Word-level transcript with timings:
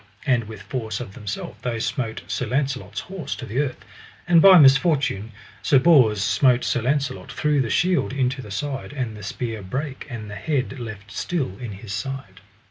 And 0.25 0.45
with 0.45 0.63
force 0.63 0.99
of 0.99 1.13
themself 1.13 1.61
they 1.61 1.79
smote 1.79 2.23
Sir 2.25 2.47
Launcelot's 2.47 3.01
horse 3.01 3.35
to 3.35 3.45
the 3.45 3.59
earth; 3.59 3.85
and 4.27 4.41
by 4.41 4.57
misfortune 4.57 5.31
Sir 5.61 5.77
Bors 5.77 6.23
smote 6.23 6.63
Sir 6.63 6.81
Launcelot 6.81 7.31
through 7.31 7.61
the 7.61 7.69
shield 7.69 8.11
into 8.11 8.41
the 8.41 8.49
side, 8.49 8.93
and 8.93 9.15
the 9.15 9.21
spear 9.21 9.61
brake, 9.61 10.07
and 10.09 10.27
the 10.27 10.33
head 10.33 10.79
left 10.79 11.11
still 11.11 11.55
in 11.59 11.73
his 11.73 11.93
side. 11.93 12.41